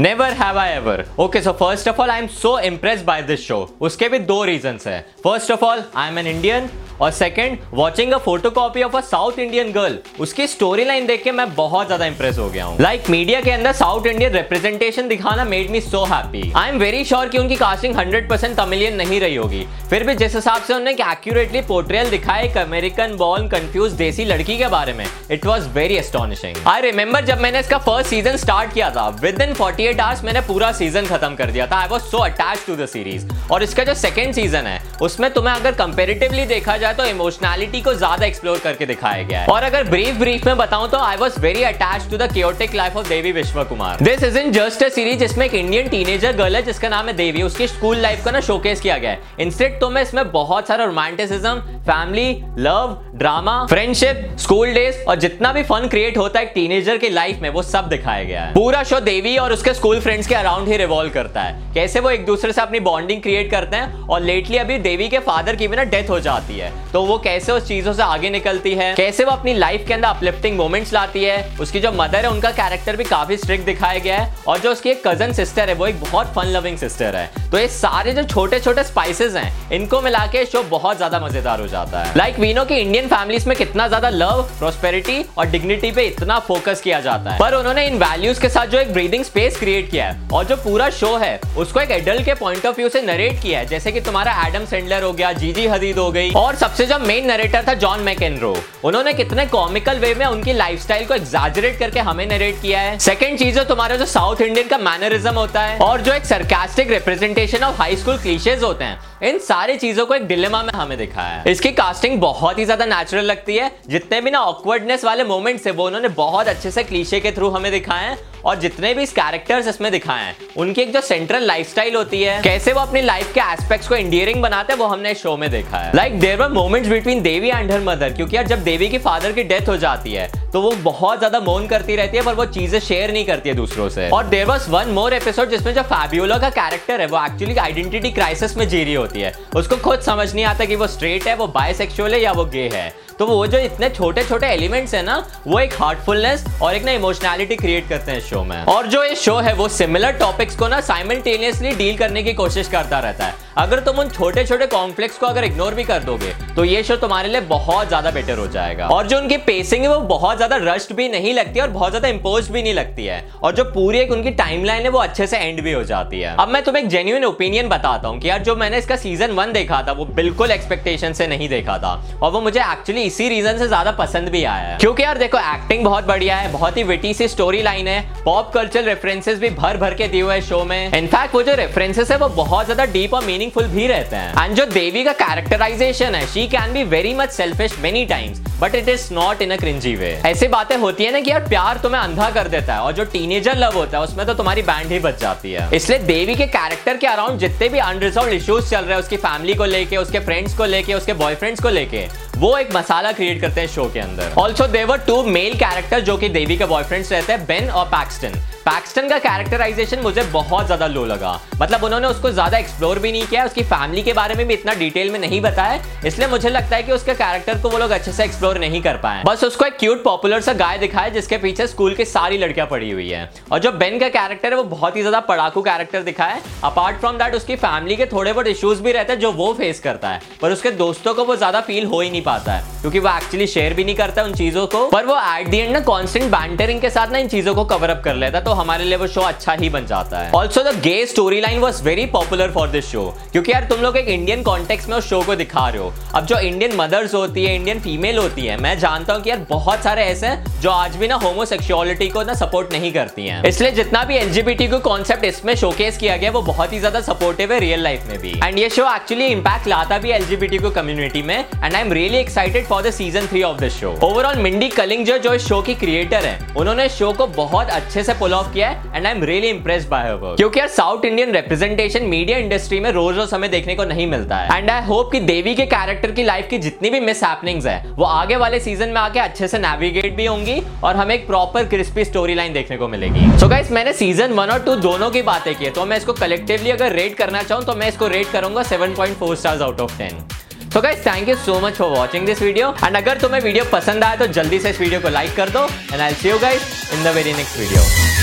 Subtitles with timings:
[0.00, 3.46] Never have I ever okay so first of all I am so impress by this
[3.46, 5.00] show उसके भी दो reason है.
[5.24, 6.68] First of all I am an Indian
[7.00, 8.16] और second watching a
[8.50, 12.38] photocopy of a South Indian girl उसकी story line देख के मैं बहुत ज़्यादा इंप्रेस
[12.38, 12.76] हो गया हूँ.
[12.80, 17.04] लाइक मीडिया के अंदर साउथ इंडियन रिप्रेजेंटेशन दिखाना made me so happy I am very
[17.04, 19.66] sure कि उनकी कास्टिंग 100% तमिलियन नहीं रही होगी.
[19.90, 24.58] फिर भी जिस हिसाब से उन्होंने एक्यूरेटली पोर्ट्रेयल दिखाया एक अमेरिकन बॉर्न कंफ्यूज देसी लड़की
[24.58, 28.72] के बारे में it was very astonishing I remember जब मैंने इसका फ़र्स्ट सीज़न स्टार्ट
[28.74, 31.88] किया था within forty eight hours मैंने पूरा सीज़न खत्म कर दिया था। I
[31.88, 35.72] was so attach to the series और इसका जो सेकंड सीज़न है, उसमें तुम्हें अगर
[35.74, 40.16] कंपेरेटिवली देखा जाए तो इमोशनैलिटी को ज़्यादा एक्सप्लोर करके दिखाया गया है। और अगर ब्रीफ
[40.18, 43.32] ब्रीफ में बताऊँ तो I was very attach to the chaotic life of Devi
[43.64, 47.06] Vishwakumar this is in just a series जिसमें एक इंडियन टीनेजर गर्ल है, जिसका नाम
[47.06, 50.30] है देवी उसकी स्कूल लाइफ को ना शोकेस किया गया है। इंस्टेड तो मैं इसमें
[50.32, 56.40] बहुत सारा romanticism family love drama friendship school days और जितना भी फन क्रिएट होता
[56.40, 59.74] है टीनेजर की लाइफ में, वो सब दिखाया गया है। पूरा शो देवी और उसके
[59.74, 63.22] स्कूल फ्रेंड्स के अराउंड ही रिवॉल्व करता है। कैसे वो एक दूसरे से अपनी बॉन्डिंग
[63.22, 66.58] क्रिएट करते हैं, और लेटली अभी देवी के फादर की भी ना डेथ हो जाती
[66.58, 69.94] है। तो वो कैसे उस चीज़ों से आगे निकलती है, कैसे वो अपनी लाइफ के
[69.94, 73.98] अंदर अपलिफ्टिंग मोमेंट्स लाती है, उसकी जो मदर है, उनका कैरेक्टर भी काफ़ी स्ट्रिक्ट दिखाया
[73.98, 77.16] गया है, और जो उसकी एक कज़न सिस्टर है, वो एक बहुत फन लविंग सिस्टर
[77.16, 81.20] है। तो ये सारे जो छोटे छोटे स्पाइसेस हैं, इनको मिला के शो बहुत ज़्यादा
[81.20, 81.77] मज़ेदार हो जाता है।
[82.16, 86.80] लाइक वीनो की इंडियन फैमिलीज़ में कितना ज़्यादा लव प्रोस्पेरिटी और डिग्निटी पे इतना फोकस
[86.80, 90.06] किया जाता है। पर उन्होंने इन वैल्यूज़ के साथ जो एक ब्रीदिंग स्पेस क्रिएट किया
[90.06, 93.40] है और जो पूरा शो है, उसको एक एडल्ट के पॉइंट ऑफ़ व्यू से नरेट
[93.42, 96.86] किया है। जैसे कि तुम्हारा एडम सेंडलर हो गया जीजी हदीद हो गई और सबसे
[96.86, 101.78] जो मेन नरेटर था जॉन मैकेनरो उन्होंने कितने कॉमिकल वे में उनकी लाइफस्टाइल को एग्जैजरेट
[101.78, 105.78] करके हमें नरेट किया है। सेकंड चीज़ तुम्हारा जो साउथ इंडियन का मैनरिज्म होता है
[105.80, 110.14] और जो एक sarcastic representation of high school cliches होते हैं, इन सारी चीज़ों को
[110.14, 114.20] एक डिलेमा में हमें दिखाया है। इसकी कास्टिंग बहुत ही ज़्यादा नेचुरल लगती है। जितने
[114.20, 117.70] भी ना ऑकवर्डनेस वाले मोमेंट्स है, वो उन्होंने बहुत अच्छे से क्लीशे के थ्रू हमें
[117.72, 121.94] दिखाए हैं। और जितने भी इस कैरेक्टर्स इसमें दिखाए हैं, उनकी एक जो सेंट्रल लाइफस्टाइल
[121.96, 125.36] होती है, कैसे वो अपनी लाइफ के एस्पेक्ट्स को इंडियरिंग बनाते हैं, वो हमने शो
[125.36, 128.62] में देखा है। Like there were moments between Devi and her mother क्योंकि यार जब
[128.64, 132.16] देवी की फादर की डेथ हो जाती है तो वो बहुत ज़्यादा मोन करती रहती
[132.16, 135.14] है, पर वो चीज़ें शेयर नहीं करती है दूसरों से। और there was one more
[135.14, 139.20] episode जिसमें जो फैबियोला का कैरेक्टर है, वो एक्चुअली आइडेंटिटी क्राइसिस में जी रही होती
[139.20, 142.44] है। उसको खुद समझ नहीं आता कि वो स्ट्रेट है, वो बायसेक्सुअल है या वो
[142.46, 146.74] गे है। तो वो जो इतने छोटे छोटे एलिमेंट्स है ना, वो एक हार्टफुलनेस और
[146.74, 150.12] एक ना इमोशनैलिटी क्रिएट करते हैं शो में। और जो ये शो है, वो सिमिलर
[150.18, 154.44] टॉपिक्स को ना साइमल्टेनियसली डील करने की कोशिश करता रहता है। अगर तुम उन छोटे
[154.44, 158.10] छोटे कॉम्प्लेक्स को अगर इग्नोर भी कर दोगे तो ये शो तुम्हारे लिए बहुत ज़्यादा
[158.10, 161.60] बेटर हो जाएगा। और जो उनकी पेसिंग है, वो बहुत ज़्यादा रश्ड भी नहीं लगती
[161.60, 164.88] और बहुत ज़्यादा इम्पोज भी नहीं लगती है। और जो पूरी एक उनकी टाइमलाइन है,
[164.88, 168.08] वो अच्छे से एंड भी हो जाती है। अब मैं तुम्हें एक जेन्यून ओपिनियन बताता
[168.08, 171.48] हूँ कि यार, जो मैंने इसका सीज़न वन देखा था, वो बिल्कुल एक्सपेक्टेशन से नहीं
[171.48, 171.92] देखा था।
[172.22, 175.38] और वो मुझे एक्चुअली इसी रीजन से ज़्यादा पसंद भी आया है। क्योंकि यार, देखो
[175.54, 179.50] एक्टिंग बहुत बढ़िया है, बहुत ही विटी सी स्टोरी लाइन है। पॉप कल्चर रेफरेंसेस भी
[179.52, 182.84] भर भर के दिए हुए शो में। इनफैक्ट वो जो रेफरेंसेस है, वो बहुत ज़्यादा
[182.92, 186.72] डीप और मीनिंगफुल भी रहते हैं। एंड जो देवी का कैरेक्टराइजेशन है she He can
[186.72, 188.40] be very much selfish many times.
[188.60, 191.48] But it is not in a cringey way ऐसी बातें होती है ना कि यार
[191.48, 194.62] प्यार तुम्हें अंधा कर देता है और जो टीनेजर लव होता है, उसमें तो तुम्हारी
[194.62, 198.70] बैंड ही बच जाती है। इसलिए देवी के कैरेक्टर के अराउंड जितने भी अनरिजॉल्व इश्यूज़
[198.70, 202.06] चल रहे हैं, उसकी फैमिली को लेके, उसके फ्रेंड्स को लेके, उसके बॉयफ्रेंड्स को लेके,
[202.36, 206.16] वो एक मसाला क्रिएट करते हैं शो के अंदर। Also there two male character जो
[206.16, 210.86] कि देवी के बॉयफ्रेंड्स रहते हैं बेन और पैक्सटन पैक्सटन का कैरेक्टराइजेशन मुझे बहुत ज़्यादा
[210.86, 214.46] लो लगा। मतलब उन्होंने उसको ज़्यादा एक्सप्लोर भी नहीं किया, उसकी फैमिली के बारे में
[214.46, 217.78] भी इतना डिटेल में नहीं बताया, इसलिए मुझे लगता है कि उसके कैरेक्टर को वो
[217.78, 221.08] लोग अच्छे से एक्सप्लोर नहीं कर पाए। बस उसको एक क्यूट पॉपुलर सा गाय दिखाया
[221.10, 224.56] जिसके पीछे स्कूल की सारी लड़कियाँ पड़ी हुई है। और जो बेन का कैरेक्टर है,
[224.56, 228.32] वो बहुत ही ज़्यादा पड़ाकू कैरेक्टर दिखाया है अपार्ट फ्रॉम दैट उसकी फैमिली के थोड़े
[228.32, 231.36] बहुत इश्यूज़ भी रहते हैं, जो वो फेस करता है। पर उसके दोस्तों को वो
[231.36, 234.34] ज़्यादा फील हो ही नहीं पाता है, क्योंकि वो एक्चुअली शेयर भी नहीं करता उन
[234.34, 237.54] चीज़ों को। पर वो एट दी एंड ना कॉन्स्टेंट बैंटरिंग के साथ ना इन चीज़ों
[237.54, 240.30] को कवर अप कर लेता तो हमारे लिए वो शो अच्छा ही बन जाता है।
[240.32, 243.96] Also the gay story line was very popular for this show क्योंकि यार तुम लोग
[243.96, 247.44] एक इंडियन कॉन्टेक्स में उस शो को दिखा रहे हो। अब जो इंडियन मदर्स होती
[247.44, 250.70] है इंडियन फीमेल होती है मैं जानता हूँ कि यार बहुत सारे ऐसे हैं जो
[250.70, 254.78] आज भी ना होमोसेक्सुअलिटी को ना सपोर्ट नहीं करती हैं। इसलिए जितना भी एलजीबीटी को
[254.80, 258.32] कॉन्सेप्ट इसमें शोकेस किया गया, वो बहुत ही ज़्यादा सपोर्टिव है रियल लाइफ में भी।
[258.44, 262.18] एंड ये शो एक्चुअली इंपैक्ट लाता भी एलजीबीटी को कम्युनिटी में and I am really
[262.18, 265.60] excited for the season three of this show overall Mindy Kaling जो जो इस शो
[265.62, 269.12] की क्रिएटर है, उन्होंने शो को बहुत अच्छे से पुल ऑफ़ किया है and I
[269.12, 273.50] am really impress by क्योंकि यार South Indian representation media industry में रोज रोज हमें
[273.50, 276.58] देखने को नहीं मिलता है। एंड आई होप कि देवी के कैरेक्टर की लाइफ की
[276.58, 280.60] जितनी भी मिस है, वो आगे वाले सीज़न में आके अच्छे से नेविगेट भी होंगी
[280.84, 284.32] और हमें एक प्रॉपर क्रिस्पी स्टोरी लाइन देखने को मिलेगी। सो so गाइस मैंने सीज़न
[284.32, 287.64] वन और टू दोनों की बातें की तो मैं इसको कलेक्टिवली अगर रेट करना चाहूँ
[287.64, 290.24] तो मैं इसको रेट करूँगा 7.4 stars out of ten
[290.72, 294.04] so guys thank you so much for watching this video and अगर तुम्हें वीडियो पसंद
[294.04, 296.92] आया तो जल्दी से इस वीडियो को लाइक कर दो। And I see you guys
[296.94, 298.17] in the very next video